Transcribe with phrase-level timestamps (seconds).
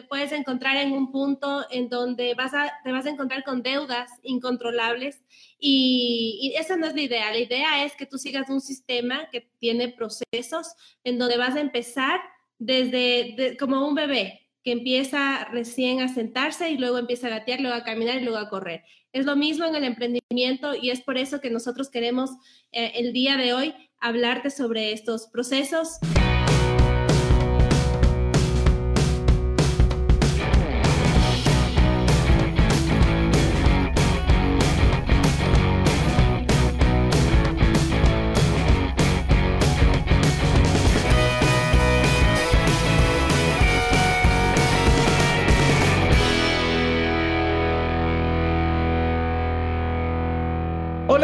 [0.00, 3.62] te puedes encontrar en un punto en donde vas a, te vas a encontrar con
[3.62, 5.22] deudas incontrolables
[5.58, 7.30] y, esa no es la idea.
[7.30, 10.74] La idea es que tú sigas un sistema que tiene procesos
[11.04, 12.20] en donde vas a empezar
[12.58, 17.76] desde como un bebé que empieza recién a sentarse y luego empieza a gatear, luego
[17.76, 18.84] a caminar y luego a correr.
[19.12, 22.30] Es lo mismo en el emprendimiento y es por eso que nosotros queremos
[22.72, 25.98] eh, el día de hoy hablarte sobre estos procesos.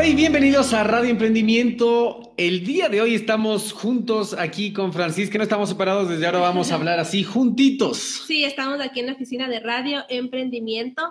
[0.06, 2.32] Y bienvenidos a Radio Emprendimiento.
[2.36, 6.70] El día de hoy estamos juntos aquí con Francisca, no estamos separados, desde ahora vamos
[6.70, 8.22] a hablar así juntitos.
[8.24, 11.02] Sí, estamos aquí en la oficina de Radio Emprendimiento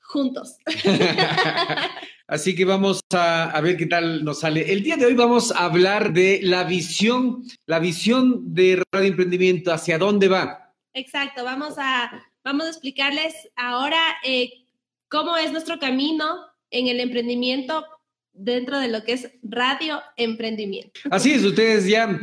[0.00, 0.56] juntos.
[2.26, 4.72] así que vamos a, a, ver qué tal nos sale.
[4.72, 9.74] El día de hoy vamos a hablar de la visión, la visión de Radio Emprendimiento,
[9.74, 10.72] hacia dónde va.
[10.94, 12.10] Exacto, vamos a,
[12.42, 14.50] vamos a explicarles ahora eh,
[15.08, 17.84] cómo es nuestro camino en el emprendimiento
[18.38, 21.00] dentro de lo que es radio emprendimiento.
[21.10, 22.18] Así es, ustedes ya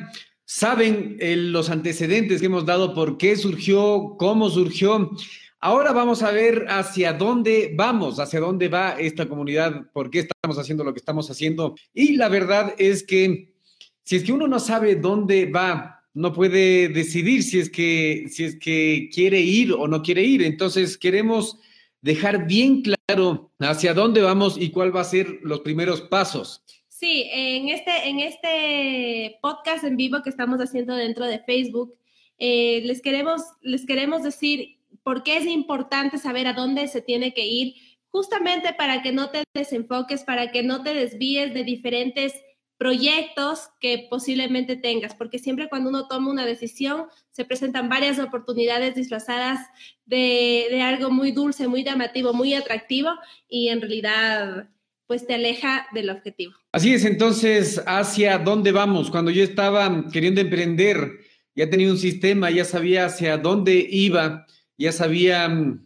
[0.45, 5.11] saben eh, los antecedentes que hemos dado, por qué surgió, cómo surgió.
[5.59, 10.59] Ahora vamos a ver hacia dónde vamos, hacia dónde va esta comunidad, por qué estamos
[10.59, 11.75] haciendo lo que estamos haciendo.
[11.94, 13.55] Y la verdad es que
[14.03, 18.45] si es que uno no sabe dónde va, no puede decidir si es que, si
[18.45, 20.44] es que quiere ir o no quiere ir.
[20.44, 21.57] Entonces queremos
[22.05, 26.63] dejar bien claro hacia dónde vamos y cuál va a ser los primeros pasos.
[26.87, 31.95] Sí, en este, en este podcast en vivo que estamos haciendo dentro de Facebook,
[32.37, 37.33] eh, les, queremos, les queremos decir por qué es importante saber a dónde se tiene
[37.33, 37.73] que ir,
[38.09, 42.35] justamente para que no te desenfoques, para que no te desvíes de diferentes
[42.78, 48.96] proyectos que posiblemente tengas, porque siempre cuando uno toma una decisión se presentan varias oportunidades
[48.96, 49.59] disfrazadas
[50.06, 53.12] de, algo muy dulce, muy llamativo, muy atractivo
[53.47, 54.69] y en realidad
[55.08, 56.53] pues te aleja del objetivo.
[56.72, 59.12] Así es, entonces, ¿hacia dónde vamos?
[59.12, 61.12] Cuando yo estaba queriendo emprender,
[61.56, 64.47] ya tenía un sistema, ya sabía hacia dónde iba,
[64.78, 65.86] ya sabía mm,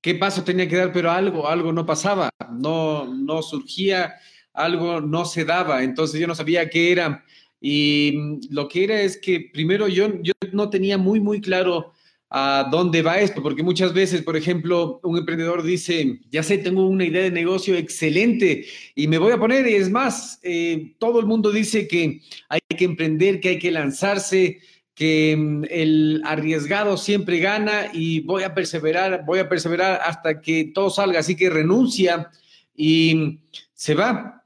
[0.00, 4.14] qué paso tenía que dar, pero algo, algo no pasaba, no, no surgía
[4.52, 7.24] algo no se daba, entonces yo no sabía qué era.
[7.60, 11.92] Y mm, lo que era es que primero yo, yo no tenía muy, muy claro
[12.32, 16.86] a dónde va esto, porque muchas veces, por ejemplo, un emprendedor dice, ya sé, tengo
[16.86, 21.18] una idea de negocio excelente y me voy a poner, y es más, eh, todo
[21.18, 24.60] el mundo dice que hay que emprender, que hay que lanzarse,
[24.94, 30.70] que mm, el arriesgado siempre gana y voy a perseverar, voy a perseverar hasta que
[30.72, 32.30] todo salga, así que renuncia
[32.76, 33.40] y
[33.74, 34.39] se va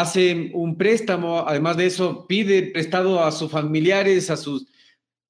[0.00, 4.66] hace un préstamo, además de eso, pide prestado a sus familiares, a sus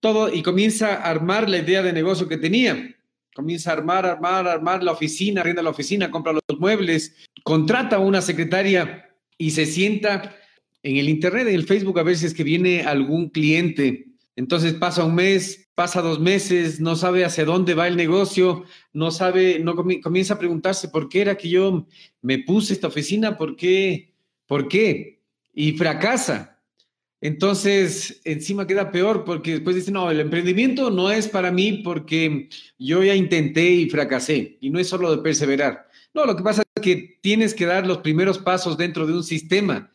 [0.01, 2.95] todo, y comienza a armar la idea de negocio que tenía.
[3.35, 8.01] Comienza a armar, armar, armar la oficina, arrienda la oficina, compra los muebles, contrata a
[8.01, 10.35] una secretaria y se sienta
[10.83, 14.07] en el internet, en el Facebook, a ver si es que viene algún cliente.
[14.37, 19.11] Entonces pasa un mes, pasa dos meses, no sabe hacia dónde va el negocio, no
[19.11, 21.87] sabe, no comienza a preguntarse por qué era que yo
[22.23, 24.16] me puse esta oficina, por qué
[24.47, 25.23] ¿Por qué?
[25.53, 26.57] Y fracasa.
[27.21, 32.49] Entonces, encima queda peor porque después dice, no, el emprendimiento no es para mí porque
[32.79, 34.59] yo ya intenté y fracasé.
[34.61, 35.89] Y no es solo de perseverar.
[36.15, 39.25] No, lo que pasa es que tienes que dar los primeros pasos dentro de un
[39.25, 39.93] sistema.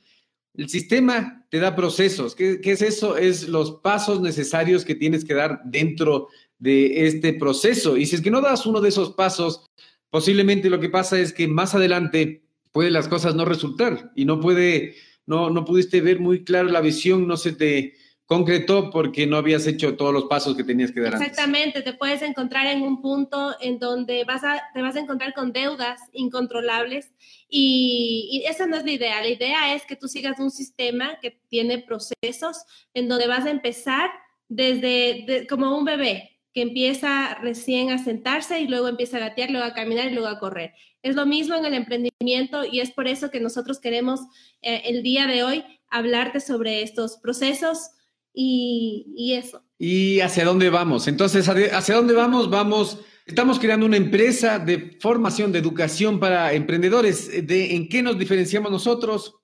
[0.53, 2.35] El sistema te da procesos.
[2.35, 3.17] ¿Qué, ¿Qué, es eso?
[3.17, 6.27] Es los pasos necesarios que tienes que dar dentro
[6.59, 7.97] de este proceso.
[7.97, 9.65] Y si es que no das uno de esos pasos,
[10.09, 14.39] posiblemente lo que pasa es que más adelante puede las cosas no resultar y no
[14.39, 14.95] puede,
[15.25, 17.93] no, no pudiste ver muy claro la visión, no se te
[18.31, 22.21] concretó porque no habías hecho todos los pasos que tenías que dar Exactamente, te puedes
[22.21, 27.11] encontrar en un punto en donde vas a, te vas a encontrar con deudas incontrolables
[27.49, 29.21] y, esa no es la idea.
[29.21, 32.63] La idea es que tú sigas un sistema que tiene procesos
[32.93, 34.09] en donde vas a empezar
[34.47, 39.65] desde como un bebé, que empieza recién a sentarse y luego empieza a gatear, luego
[39.65, 40.73] a caminar y luego a correr.
[41.03, 44.19] Es lo mismo en el emprendimiento y es por eso que nosotros queremos
[44.61, 47.89] eh, el día de hoy hablarte sobre estos procesos
[48.33, 49.63] y, eso.
[49.77, 51.07] ¿Y hacia dónde vamos?
[51.07, 52.49] Entonces, ¿hacia dónde vamos?
[52.49, 57.45] Vamos, estamos creando una empresa de formación, de educación para emprendedores.
[57.45, 59.35] De, ¿En qué nos diferenciamos nosotros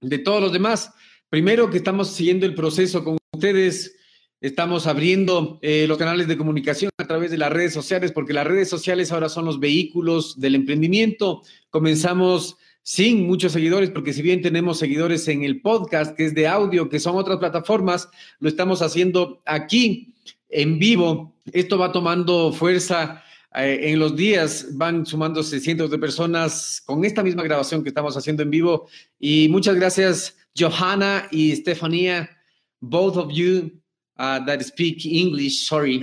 [0.00, 0.92] de todos los demás?
[1.28, 3.96] Primero que estamos siguiendo el proceso con ustedes
[4.42, 8.44] Estamos abriendo eh, los canales de comunicación a través de las redes sociales, porque las
[8.44, 11.42] redes sociales ahora son los vehículos del emprendimiento.
[11.70, 16.48] Comenzamos sin muchos seguidores, porque si bien tenemos seguidores en el podcast, que es de
[16.48, 18.08] audio, que son otras plataformas,
[18.40, 20.12] lo estamos haciendo aquí
[20.48, 21.36] en vivo.
[21.52, 23.22] Esto va tomando fuerza
[23.54, 28.16] eh, en los días, van sumándose cientos de personas con esta misma grabación que estamos
[28.16, 28.88] haciendo en vivo.
[29.20, 32.28] Y muchas gracias, Johanna y Estefanía,
[32.80, 33.81] both of you
[34.18, 36.00] uh, that speak English, sorry.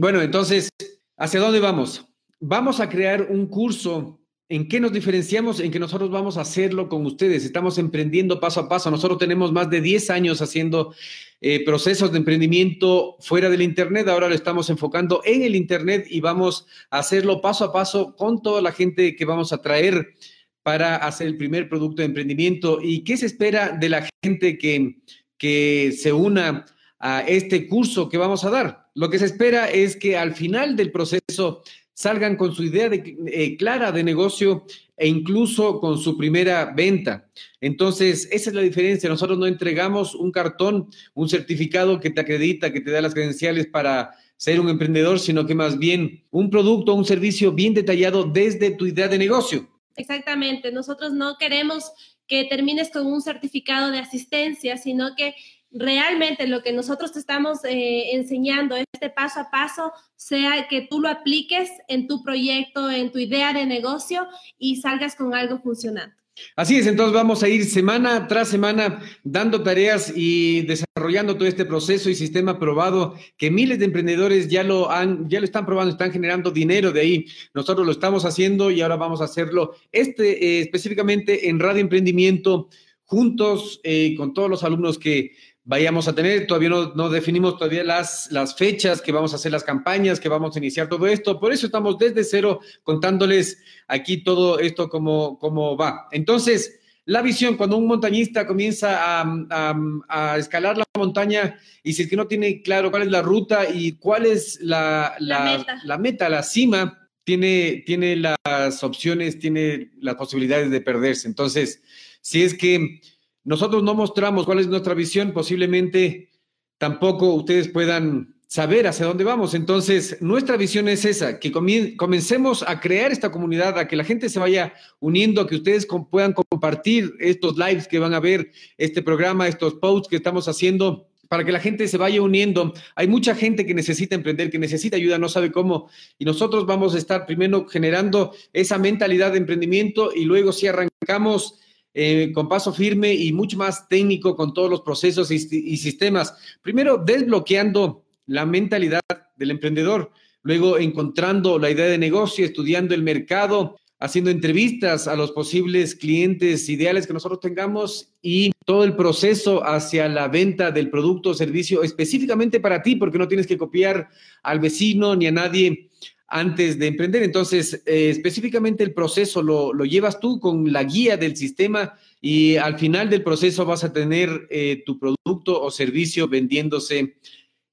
[0.00, 0.68] Bueno, entonces,
[1.16, 2.04] ¿hacia dónde vamos?
[2.40, 4.18] Vamos a crear un curso.
[4.48, 5.60] ¿En qué nos diferenciamos?
[5.60, 7.44] En que nosotros vamos a hacerlo con ustedes.
[7.44, 8.90] Estamos emprendiendo paso a paso.
[8.90, 10.94] Nosotros tenemos más de 10 años haciendo
[11.40, 14.08] eh, procesos de emprendimiento fuera del Internet.
[14.08, 18.42] Ahora lo estamos enfocando en el Internet y vamos a hacerlo paso a paso con
[18.42, 20.14] toda la gente que vamos a traer
[20.62, 22.78] para hacer el primer producto de emprendimiento.
[22.82, 24.98] ¿Y qué se espera de la gente que,
[25.38, 26.66] que se una
[27.02, 28.88] a este curso que vamos a dar.
[28.94, 31.62] Lo que se espera es que al final del proceso
[31.92, 34.64] salgan con su idea de, eh, clara de negocio
[34.96, 37.28] e incluso con su primera venta.
[37.60, 39.08] Entonces, esa es la diferencia.
[39.08, 43.66] Nosotros no entregamos un cartón, un certificado que te acredita, que te da las credenciales
[43.66, 48.70] para ser un emprendedor, sino que más bien un producto, un servicio bien detallado desde
[48.70, 49.68] tu idea de negocio.
[49.96, 50.70] Exactamente.
[50.70, 51.90] Nosotros no queremos
[52.28, 55.34] que termines con un certificado de asistencia, sino que
[55.72, 61.00] realmente lo que nosotros te estamos eh, enseñando, este paso a paso, sea que tú
[61.00, 64.26] lo apliques en tu proyecto, en tu idea de negocio
[64.58, 66.14] y salgas con algo funcionando.
[66.56, 71.66] Así es, entonces vamos a ir semana tras semana dando tareas y desarrollando todo este
[71.66, 75.92] proceso y sistema probado que miles de emprendedores ya lo han, ya lo están probando,
[75.92, 77.26] están generando dinero de ahí.
[77.52, 82.68] Nosotros lo estamos haciendo y ahora vamos a hacerlo este eh, específicamente en Radio Emprendimiento
[83.04, 85.32] juntos eh, con todos los alumnos que
[85.64, 86.46] vayamos a tener.
[86.46, 90.54] Todavía no, definimos todavía las, las fechas que vamos a hacer las campañas, que vamos
[90.54, 91.38] a iniciar todo esto.
[91.38, 96.08] Por eso estamos desde cero contándoles aquí todo esto cómo, cómo va.
[96.10, 102.16] Entonces, la visión, cuando un montañista comienza a, escalar la montaña y si es que
[102.16, 106.28] no tiene claro cuál es la ruta y cuál es la, la, meta.
[106.28, 111.26] la cima, tiene, tiene las opciones, tiene las posibilidades de perderse.
[111.26, 111.82] Entonces,
[112.20, 113.00] si es que
[113.44, 116.30] nosotros no mostramos cuál es nuestra visión, posiblemente
[116.78, 119.54] tampoco ustedes puedan saber hacia dónde vamos.
[119.54, 121.50] Entonces, nuestra visión es esa, que
[121.96, 125.86] comencemos a crear esta comunidad, a que la gente se vaya uniendo, a que ustedes
[126.10, 131.08] puedan compartir estos lives que van a ver, este programa, estos posts que estamos haciendo
[131.28, 132.74] para que la gente se vaya uniendo.
[132.94, 135.88] Hay mucha gente que necesita emprender, que necesita ayuda, no sabe cómo.
[136.18, 141.58] Y nosotros vamos a estar primero generando esa mentalidad de emprendimiento y luego si arrancamos
[141.94, 145.38] eh, con paso firme y mucho más técnico con todos los procesos y,
[145.76, 146.34] sistemas.
[146.62, 149.00] Primero, desbloqueando la mentalidad
[149.36, 150.10] del emprendedor,
[150.42, 156.68] luego encontrando la idea de negocio, estudiando el mercado, haciendo entrevistas a los posibles clientes
[156.68, 161.82] ideales que nosotros tengamos y todo el proceso hacia la venta del producto o servicio
[161.82, 164.08] específicamente para ti, porque no tienes que copiar
[164.42, 165.90] al vecino ni a nadie
[166.32, 167.22] antes de emprender.
[167.22, 172.78] Entonces, eh, específicamente el proceso lo, llevas tú con la guía del sistema y al
[172.78, 177.16] final del proceso vas a tener eh, tu producto o servicio vendiéndose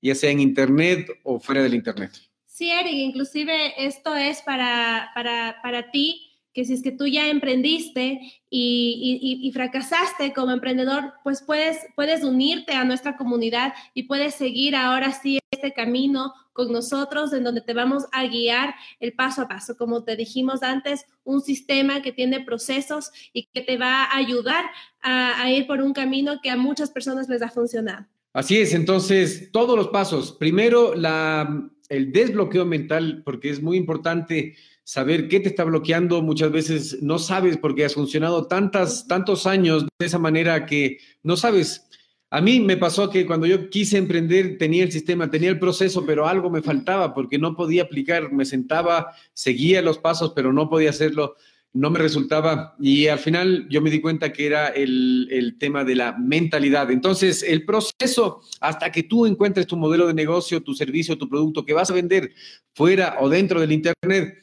[0.01, 2.11] ya sea en Internet o fuera del Internet.
[2.45, 7.29] Sí, Eric, inclusive esto es para, para, para ti que si es que tú ya
[7.29, 8.19] emprendiste
[8.49, 15.11] y, fracasaste como emprendedor, pues puedes, puedes unirte a nuestra comunidad y puedes seguir ahora
[15.11, 19.77] sí este camino con nosotros en donde te vamos a guiar el paso a paso.
[19.77, 24.65] Como te dijimos antes, un sistema que tiene procesos y que te va a ayudar
[25.01, 28.05] a, a ir por un camino que a muchas personas les ha funcionado.
[28.33, 30.33] Así es, entonces todos los pasos.
[30.33, 36.21] Primero, la, el desbloqueo mental, porque es muy importante saber qué te está bloqueando.
[36.21, 41.37] Muchas veces no sabes porque has funcionado tantas, tantos años de esa manera que no
[41.37, 41.85] sabes.
[42.31, 46.05] A mí me pasó que cuando yo quise emprender tenía el sistema, tenía el proceso,
[46.05, 48.31] pero algo me faltaba porque no podía aplicar.
[48.31, 51.35] Me sentaba, seguía los pasos, pero no podía hacerlo,
[51.73, 52.75] no me resultaba.
[52.79, 56.91] Y al final yo me di cuenta que era el, el tema de la mentalidad.
[56.91, 61.65] Entonces, el proceso hasta que tú encuentres tu modelo de negocio, tu servicio, tu producto
[61.65, 62.31] que vas a vender
[62.75, 64.37] fuera o dentro del Internet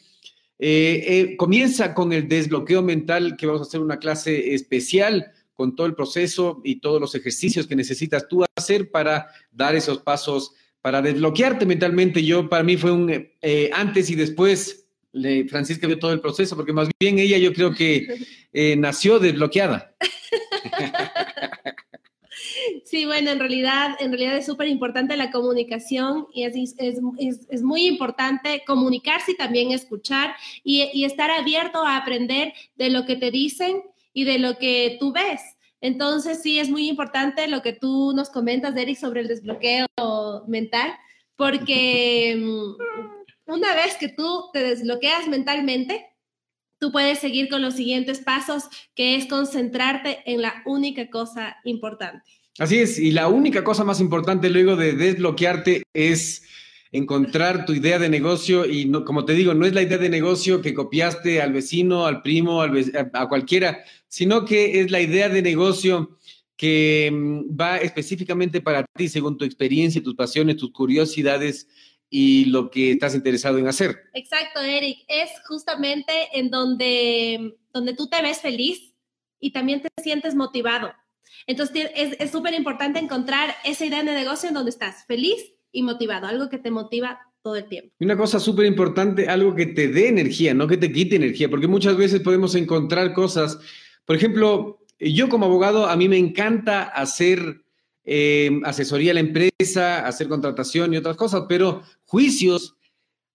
[0.58, 5.74] eh, eh, comienza con el desbloqueo mental, que vamos a hacer una clase especial con
[5.74, 10.52] todo el proceso y todos los ejercicios que necesitas tú hacer para dar esos pasos,
[10.80, 12.22] para desbloquearte mentalmente.
[12.22, 13.10] Yo, para mí fue un
[13.42, 14.82] eh, antes y después.
[15.48, 18.06] Francisca vio todo el proceso, porque más bien ella yo creo que
[18.76, 19.96] nació desbloqueada.
[22.84, 27.62] Sí, bueno, en realidad, en realidad es súper importante la comunicación y es, es, es,
[27.62, 33.16] muy importante comunicarse y también escuchar y, y estar abierto a aprender de lo que
[33.16, 33.82] te dicen
[34.16, 35.42] y de lo que tú ves.
[35.82, 39.86] Entonces, sí, es muy importante lo que tú nos comentas, Eric, sobre el desbloqueo
[40.48, 40.90] mental,
[41.36, 46.06] porque mm, una vez que tú te desbloqueas mentalmente,
[46.78, 52.24] tú puedes seguir con los siguientes pasos, que es concentrarte en la única cosa importante.
[52.58, 56.42] Así es, y la única cosa más importante luego de desbloquearte es
[56.96, 60.62] encontrar tu idea de negocio y como te digo, no es la idea de negocio
[60.62, 65.42] que copiaste al vecino, al primo, al, a cualquiera, sino que es la idea de
[65.42, 66.18] negocio
[66.56, 71.68] que mm, va específicamente para ti, según tu experiencia, tus pasiones, tus curiosidades
[72.08, 74.04] y lo que estás interesado en hacer.
[74.14, 75.04] Exacto, Eric.
[75.08, 78.94] Es justamente en donde, donde tú te ves feliz
[79.38, 80.92] y también te sientes motivado.
[81.46, 86.26] Entonces es súper importante encontrar esa idea de negocio en donde estás feliz y motivado,
[86.26, 87.94] algo que te motiva todo el tiempo.
[88.00, 91.68] Una cosa súper importante, algo que te dé energía, no que te quite energía, porque
[91.68, 93.58] muchas veces podemos encontrar cosas,
[94.04, 97.62] por ejemplo, yo como abogado, a mí me encanta hacer
[98.04, 102.76] eh, asesoría a la empresa, hacer contratación y otras cosas, pero juicios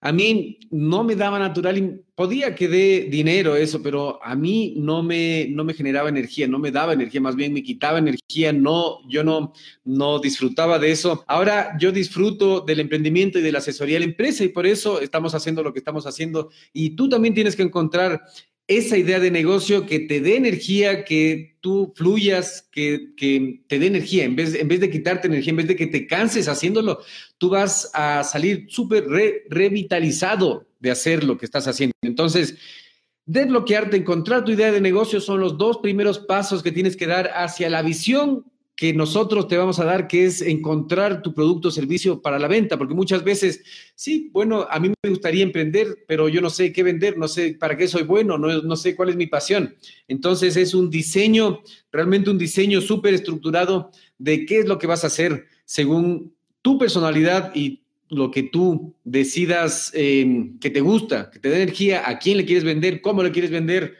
[0.03, 5.03] a mí no me daba natural, podía que dé dinero eso, pero a mí no
[5.03, 9.08] me, no me generaba energía, no me daba energía, más bien me quitaba energía, no,
[9.08, 9.53] yo no,
[9.86, 11.24] no disfrutaba de eso.
[11.27, 15.00] Ahora yo disfruto del emprendimiento y de la asesoría de la empresa y por eso
[15.00, 16.50] estamos haciendo lo que estamos haciendo.
[16.74, 18.22] Y tú también tienes que encontrar
[18.78, 23.10] esa idea de negocio que te dé energía, que tú fluyas, que,
[23.68, 26.08] te dé energía, en vez, en vez de quitarte energía, en vez de que te
[26.08, 27.00] canses haciéndolo,
[27.38, 29.06] tú vas a salir súper
[29.50, 31.94] revitalizado de hacer lo que estás haciendo.
[32.01, 32.56] Entonces,
[33.25, 37.32] desbloquearte, encontrar tu idea de negocio son los dos primeros pasos que tienes que dar
[37.36, 41.72] hacia la visión que nosotros te vamos a dar, que es encontrar tu producto o
[41.72, 43.63] servicio para la venta, porque muchas veces,
[43.96, 47.56] sí, bueno, a mí me gustaría emprender, pero yo no sé qué vender, no sé
[47.60, 49.75] para qué soy bueno, no, no sé cuál es mi pasión.
[50.08, 51.62] Entonces es un diseño,
[51.92, 56.78] realmente un diseño súper estructurado de qué es lo que vas a hacer según tu
[56.78, 62.20] personalidad y lo que tú decidas eh, que te gusta, que te dé energía, a
[62.20, 63.96] quién le quieres vender, cómo le quieres vender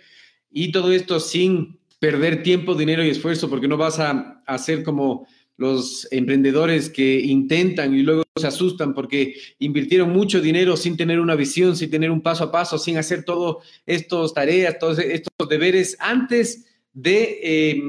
[0.52, 5.28] y todo esto sin perder tiempo, dinero y esfuerzo, porque no vas a, hacer como
[5.56, 11.36] los emprendedores que intentan y luego se asustan porque invirtieron mucho dinero sin tener una
[11.36, 15.96] visión, sin tener un paso a paso, sin hacer todas estas tareas, todos estos deberes
[16.00, 17.84] antes de, eh,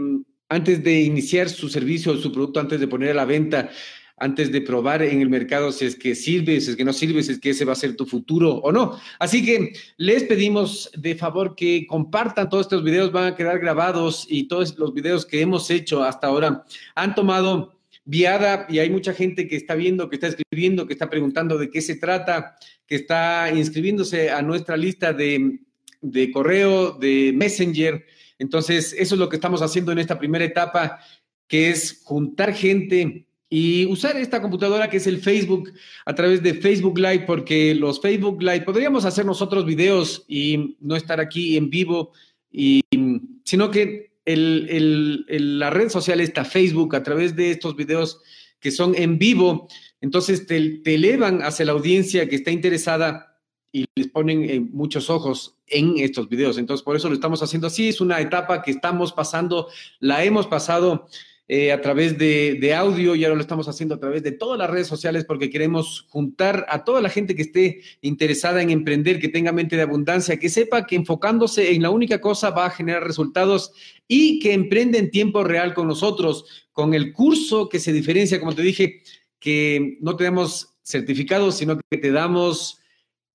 [0.51, 3.71] antes de iniciar su servicio o su producto, antes de poner a la venta
[4.17, 7.23] antes de probar en el mercado si es que sirve, si es que no sirve,
[7.23, 8.99] si es que ese va a ser tu futuro o no.
[9.19, 14.27] Así que les pedimos de favor que compartan todos estos videos, van a quedar grabados
[14.29, 16.65] y todos los videos que hemos hecho hasta ahora
[16.95, 21.09] han tomado viada y hay mucha gente que está viendo, que está escribiendo, que está
[21.09, 25.61] preguntando de qué se trata, que está inscribiéndose a nuestra lista de,
[26.01, 28.05] de correo, de Messenger.
[28.39, 30.99] Entonces, eso es lo que estamos haciendo en esta primera etapa,
[31.47, 35.75] que es juntar gente y usar esta computadora que es el Facebook
[36.07, 40.97] a través de Facebook Live, porque los Facebook Live podríamos hacer nosotros videos y no
[40.97, 42.13] estar aquí en vivo,
[42.51, 42.81] y,
[43.45, 48.23] sino que la red social está Facebook a través de estos videos
[48.59, 49.69] que son en vivo,
[50.01, 53.39] entonces te, elevan hacia la audiencia que está interesada
[53.71, 56.57] y les ponen eh, muchos ojos en estos videos.
[56.57, 57.89] Entonces, por eso lo estamos haciendo así.
[57.89, 59.69] Es una etapa que estamos pasando,
[60.01, 61.07] la hemos pasado
[61.55, 64.71] eh, a través de, audio y ahora lo estamos haciendo a través de todas las
[64.71, 69.29] redes sociales porque queremos juntar a toda la gente que esté interesada en emprender, que
[69.29, 73.05] tenga mente de abundancia, que sepa que enfocándose en la única cosa va a generar
[73.05, 73.75] resultados
[74.09, 78.55] y que emprende en tiempo real con nosotros, con el curso que se diferencia, como
[78.55, 79.03] te dije,
[79.39, 82.79] que no te damos certificados, sino que te damos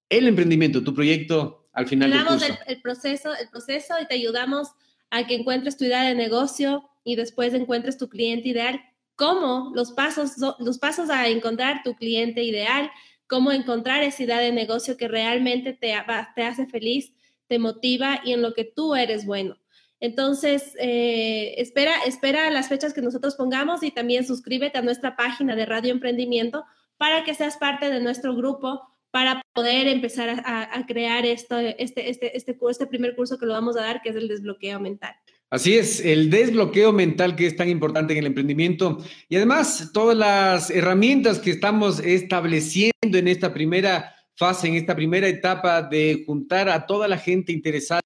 [0.10, 2.10] el emprendimiento, tu proyecto al final.
[2.10, 4.70] Te damos el, proceso, el proceso y te ayudamos
[5.10, 8.82] a que encuentres tu idea de negocio, y después encuentres tu cliente ideal,
[9.16, 12.92] cómo los pasos, los pasos a encontrar tu cliente ideal,
[13.28, 15.96] cómo encontrar esa idea de negocio que realmente te,
[16.36, 17.14] te hace feliz,
[17.48, 19.58] te motiva y en lo que tú eres bueno.
[20.02, 25.56] Entonces, eh, espera, espera las fechas que nosotros pongamos y también suscríbete a nuestra página
[25.56, 26.66] de Radio Emprendimiento
[26.98, 32.38] para que seas parte de nuestro grupo para poder empezar a, crear esto, este, este,
[32.38, 35.16] este, este primer curso que lo vamos a dar, que es el desbloqueo mental.
[35.50, 38.98] Así es, el desbloqueo mental que es tan importante en el emprendimiento
[39.30, 45.28] y además todas las herramientas que estamos estableciendo en esta primera fase, en esta primera
[45.28, 48.02] etapa de juntar a toda la gente interesada.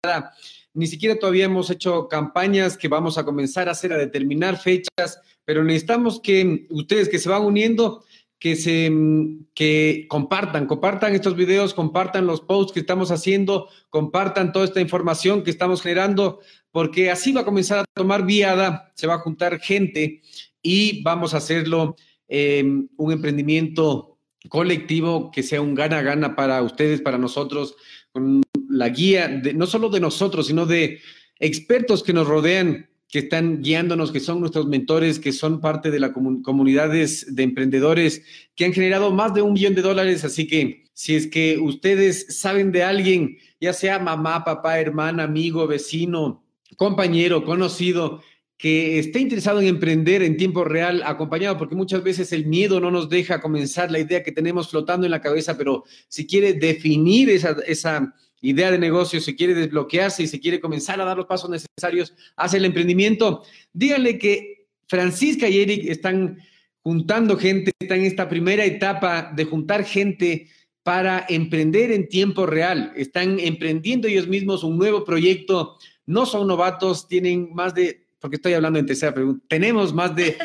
[0.74, 5.20] Ni siquiera todavía hemos hecho campañas que vamos a comenzar a hacer, a determinar fechas,
[5.43, 8.05] pero necesitamos que ustedes que se van uniendo,
[8.42, 8.92] que se
[9.54, 15.44] que compartan, compartan estos videos, compartan los posts que estamos haciendo, compartan toda esta información
[15.44, 16.40] que estamos generando,
[16.72, 20.24] porque así va a comenzar a tomar viada, se va a juntar gente
[20.64, 21.96] y vamos a hacerlo
[22.28, 22.64] eh,
[22.98, 24.18] un emprendimiento
[24.50, 27.76] colectivo que sea un gana-gana para ustedes, para nosotros,
[28.12, 31.00] con la guía, de, no solo de nosotros, sino de
[31.40, 36.00] expertos que nos rodean, que están guiándonos, que son nuestros mentores, que son parte de
[36.00, 38.24] las comunidades de emprendedores
[38.56, 40.24] que han generado más de un millón de dólares.
[40.24, 45.68] Así que si es que ustedes saben de alguien, ya sea mamá, papá, hermana, amigo,
[45.68, 46.46] vecino,
[46.77, 48.22] compañero, conocido,
[48.58, 52.91] que esté interesado en emprender en tiempo real, acompañado, porque muchas veces el miedo no
[52.91, 57.30] nos deja comenzar la idea que tenemos flotando en la cabeza, pero si quiere definir
[57.30, 61.26] esa, esa idea de negocio, si quiere desbloquearse y si quiere comenzar a dar los
[61.26, 66.40] pasos necesarios hacia el emprendimiento, díganle que Francisca y Eric están
[66.84, 70.50] juntando gente, están en esta primera etapa de juntar gente
[70.84, 72.92] para emprender en tiempo real.
[72.96, 75.78] Están emprendiendo ellos mismos un nuevo proyecto.
[76.08, 80.38] No son novatos, tienen más de porque estoy hablando en tercera pregunta, tenemos más de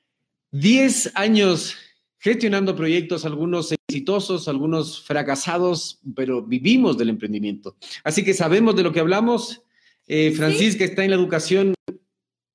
[0.52, 1.76] 10 años
[2.22, 7.76] gestionando proyectos, algunos exitosos, algunos fracasados, pero vivimos del emprendimiento.
[8.04, 9.62] Así que sabemos de lo que hablamos.
[10.06, 11.74] Eh, Francisca está en la educación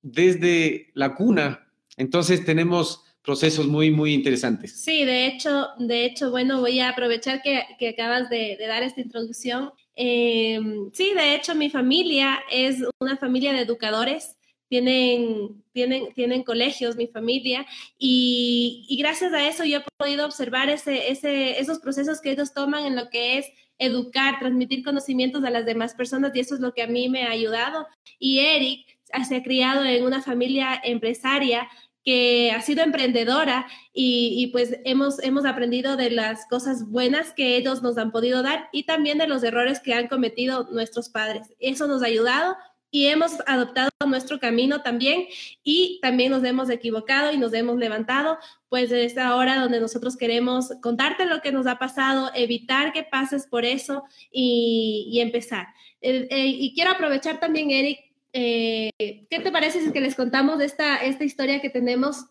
[0.00, 4.72] desde la cuna, entonces tenemos procesos muy, muy interesantes.
[4.80, 8.82] Sí, de hecho, de hecho, bueno, voy a aprovechar que, que acabas de, de, dar
[8.82, 9.72] esta introducción.
[9.96, 10.58] Eh,
[10.94, 14.37] sí, de hecho, mi familia es una familia de educadores
[14.68, 17.66] tienen, tienen, tienen colegios, mi familia,
[17.98, 22.84] y, gracias a eso yo he podido observar ese, ese, esos procesos que ellos toman
[22.84, 23.46] en lo que es
[23.78, 27.24] educar, transmitir conocimientos a las demás personas, y eso es lo que a mí me
[27.24, 27.86] ha ayudado.
[28.18, 31.68] Y Eric se ha criado en una familia empresaria
[32.04, 37.56] que ha sido emprendedora y, y, pues hemos, hemos aprendido de las cosas buenas que
[37.56, 41.54] ellos nos han podido dar y también de los errores que han cometido nuestros padres.
[41.58, 42.56] Eso nos ha ayudado
[42.90, 45.26] y hemos adoptado nuestro camino también
[45.62, 50.16] y también nos hemos equivocado y nos hemos levantado, pues de esta hora donde nosotros
[50.16, 55.68] queremos contarte lo que nos ha pasado, evitar que pases por eso y, empezar.
[56.00, 57.98] Eh, eh, y quiero aprovechar también, Eric,
[58.32, 62.26] eh, ¿qué te parece si que les contamos esta, esta historia que tenemos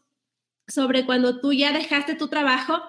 [0.68, 2.82] sobre cuando tú ya dejaste tu trabajo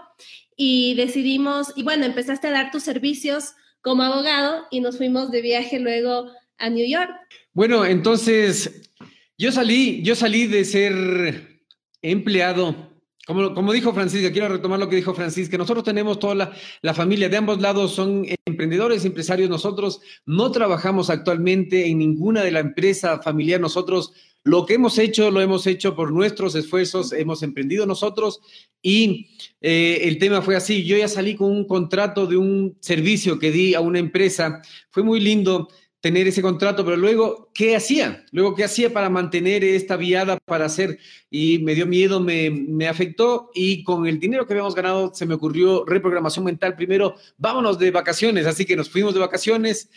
[0.56, 5.42] y decidimos, y bueno, empezaste a dar tus servicios como abogado y nos fuimos de
[5.42, 7.10] viaje luego a New York.
[7.52, 8.90] Bueno, entonces
[9.36, 11.62] yo salí, yo salí de ser
[12.02, 12.88] empleado.
[13.26, 16.94] Como, como dijo Francisca, quiero retomar lo que dijo Francisca, nosotros tenemos toda la, la
[16.94, 22.60] familia de ambos lados, son emprendedores, empresarios, nosotros no trabajamos actualmente en ninguna de la
[22.60, 27.84] empresa familiar, nosotros lo que hemos hecho, lo hemos hecho por nuestros esfuerzos, hemos emprendido
[27.84, 28.40] nosotros
[28.80, 29.28] y
[29.60, 30.84] eh, el tema fue así.
[30.84, 35.02] Yo ya salí con un contrato de un servicio que di a una empresa, fue
[35.02, 35.68] muy lindo
[36.00, 38.24] tener ese contrato, pero luego, ¿qué hacía?
[38.30, 40.98] Luego, ¿qué hacía para mantener esta viada para hacer?
[41.30, 45.26] Y me dio miedo, me, me, afectó y con el dinero que habíamos ganado se
[45.26, 46.76] me ocurrió reprogramación mental.
[46.76, 49.90] Primero, vámonos de vacaciones, así que nos fuimos de vacaciones,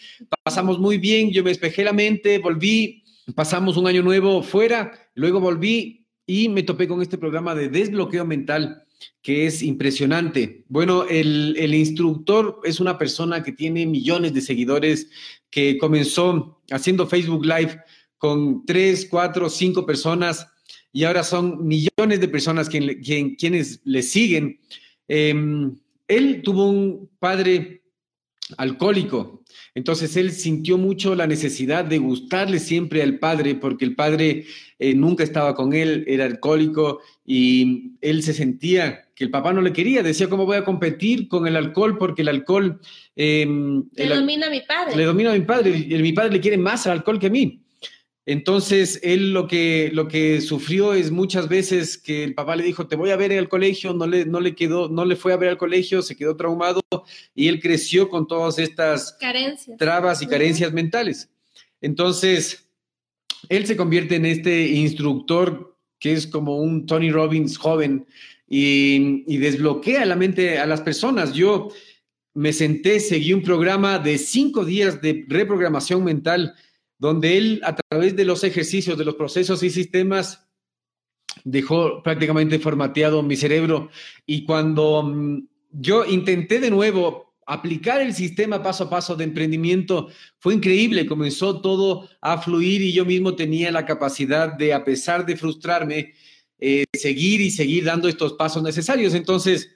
[0.43, 3.03] pasamos muy bien, yo me despejé la mente, volví,
[3.35, 8.25] pasamos un año nuevo fuera, luego volví y me topé con este programa de desbloqueo
[8.25, 8.85] mental
[9.21, 10.63] que es impresionante.
[10.67, 15.09] Bueno, el, el, instructor es una persona que tiene millones de seguidores,
[15.49, 17.81] que comenzó haciendo Facebook Live
[18.17, 20.47] con tres, cuatro, cinco personas
[20.93, 24.59] y ahora son millones de personas quien, quien, quienes le siguen.
[25.07, 25.33] Eh,
[26.07, 27.83] él tuvo un padre
[28.57, 29.40] alcohólico,
[29.73, 34.45] entonces él sintió mucho la necesidad de gustarle siempre al padre porque el padre
[34.79, 39.61] eh, nunca estaba con él, era alcohólico y él se sentía que el papá no
[39.61, 41.97] le quería, decía, ¿cómo voy a competir con el alcohol?
[41.97, 42.81] Porque el alcohol...
[43.15, 43.45] Eh,
[43.95, 44.95] le el, domina a mi padre.
[44.95, 47.29] Le domina a mi padre, y mi padre le quiere más al alcohol que a
[47.29, 47.61] mí.
[48.25, 52.87] Entonces, él lo que, lo que sufrió es muchas veces que el papá le dijo,
[52.87, 55.37] te voy a ver el colegio, no le, no le quedó, no le fue a
[55.37, 56.81] ver al colegio, se quedó traumado
[57.33, 59.77] y él creció con todas estas carencias.
[59.77, 61.29] trabas y carencias mentales.
[61.81, 62.69] Entonces,
[63.49, 68.05] él se convierte en este instructor que es como un Tony Robbins joven
[68.47, 71.33] y, y desbloquea la mente a las personas.
[71.33, 71.69] Yo
[72.33, 76.53] me senté, seguí un programa de cinco días de reprogramación mental
[77.01, 80.47] donde él a través de los ejercicios, de los procesos y sistemas,
[81.43, 83.89] dejó prácticamente formateado mi cerebro.
[84.27, 90.09] Y cuando mm, yo intenté de nuevo aplicar el sistema paso a paso de emprendimiento
[90.37, 95.25] fue increíble, comenzó todo a fluir y yo mismo tenía la capacidad de, a pesar
[95.25, 96.13] de frustrarme,
[96.59, 99.15] eh, seguir y seguir dando estos pasos necesarios.
[99.15, 99.71] Entonces,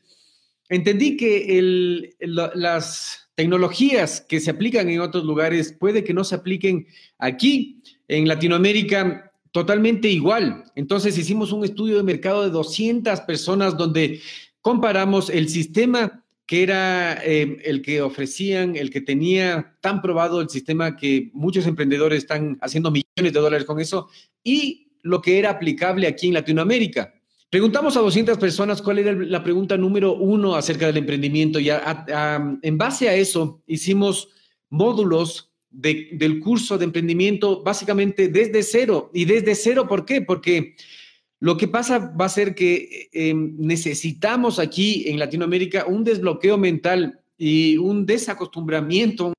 [0.70, 6.88] entendí que las tecnologías que se aplican en otros lugares puede que no se apliquen
[7.20, 10.66] aquí en Latinoamérica totalmente igual.
[10.76, 14.22] Entonces hicimos un estudio de mercado de 200 personas donde
[14.62, 20.50] comparamos el sistema que era eh, el que ofrecían, el que tenía tan probado el
[20.50, 24.10] sistema que muchos emprendedores están haciendo millones de dólares con eso,
[24.44, 27.14] y lo que era aplicable aquí en Latinoamérica.
[27.56, 32.78] Preguntamos a 200 personas cuál era la pregunta número uno acerca del emprendimiento y en
[32.78, 34.28] base a eso hicimos
[34.70, 39.10] módulos del curso de emprendimiento básicamente desde cero.
[39.14, 40.20] ¿Y desde cero por qué?
[40.22, 40.76] Porque
[41.40, 47.22] lo que pasa va a ser que eh, necesitamos aquí en Latinoamérica un desbloqueo mental
[47.38, 49.32] y un desacostumbramiento,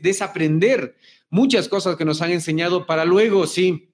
[0.00, 0.94] desaprender
[1.28, 3.87] muchas cosas que nos han enseñado para luego, sí,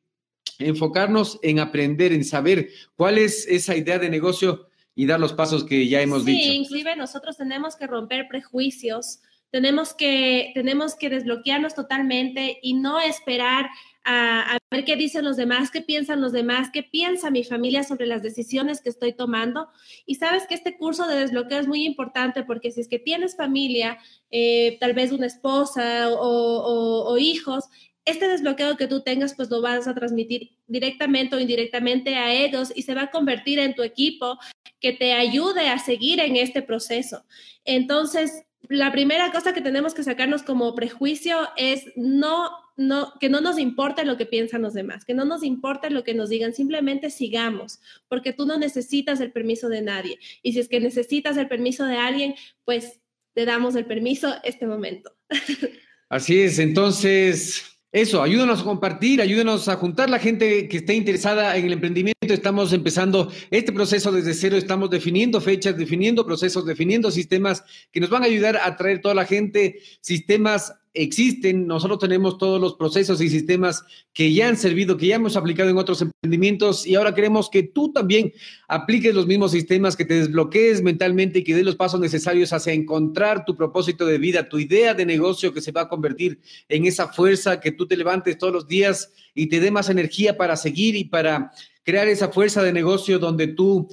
[0.58, 5.64] enfocarnos en aprender, en saber cuál es esa idea de negocio y dar los pasos
[5.64, 6.50] que ya hemos dicho.
[6.50, 13.00] Sí, inclusive nosotros tenemos que romper prejuicios, tenemos que, tenemos que desbloquearnos totalmente y no
[13.00, 13.66] esperar
[14.04, 18.06] a, ver qué dicen los demás, qué piensan los demás, qué piensa mi familia sobre
[18.06, 19.68] las decisiones que estoy tomando.
[20.06, 23.36] Y sabes que este curso de desbloqueo es muy importante porque si es que tienes
[23.36, 23.98] familia,
[24.30, 27.64] eh, tal vez una esposa o, hijos,
[28.04, 32.72] este desbloqueo que tú tengas, pues lo vas a transmitir directamente o indirectamente a ellos
[32.74, 34.38] y se va a convertir en tu equipo
[34.80, 37.24] que te ayude a seguir en este proceso.
[37.64, 43.40] Entonces, la primera cosa que tenemos que sacarnos como prejuicio es no no, que no
[43.40, 46.54] nos importe lo que piensan los demás, que no nos importe lo que nos digan,
[46.54, 50.18] simplemente sigamos, porque tú no necesitas el permiso de nadie.
[50.42, 53.00] Y si es que necesitas el permiso de alguien, pues
[53.32, 55.14] te damos el permiso este momento.
[56.08, 61.56] Así es, entonces eso, ayúdanos a compartir, ayúdenos a juntar la gente que esté interesada
[61.56, 62.34] en el emprendimiento.
[62.34, 68.10] Estamos empezando este proceso desde cero, estamos definiendo fechas, definiendo procesos, definiendo sistemas que nos
[68.10, 73.20] van a ayudar a traer toda la gente, sistemas existen, nosotros tenemos todos los procesos
[73.20, 77.14] y sistemas que ya han servido, que ya hemos aplicado en otros emprendimientos y ahora
[77.14, 78.32] queremos que tú también
[78.68, 82.72] apliques los mismos sistemas, que te desbloquees mentalmente y que des los pasos necesarios hacia
[82.72, 86.86] encontrar tu propósito de vida, tu idea de negocio que se va a convertir en
[86.86, 90.56] esa fuerza que tú te levantes todos los días y te dé más energía para
[90.56, 91.50] seguir y para
[91.82, 93.88] crear esa fuerza de negocio donde tú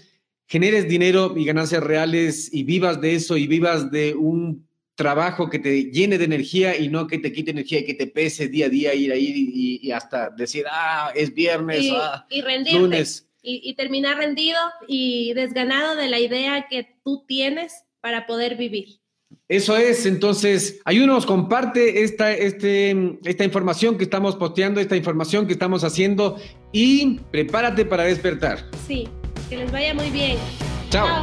[0.46, 4.68] generes dinero y ganancias reales y vivas de eso y vivas de un
[5.02, 8.06] trabajo que te llene de energía y no que te quite energía y que te
[8.06, 12.78] pese día a día ir ahí y, hasta decir, ah, es viernes, y, ah, y
[12.78, 13.28] lunes.
[13.42, 19.00] Y, y, terminar rendido y desganado de la idea que tú tienes para poder vivir.
[19.48, 25.54] Eso es, entonces, ayúdanos, comparte esta, este, esta información que estamos posteando, esta información que
[25.54, 26.38] estamos haciendo
[26.72, 28.60] y prepárate para despertar.
[28.88, 29.08] Sí,
[29.50, 30.38] que les vaya muy bien.
[30.92, 31.22] Chao.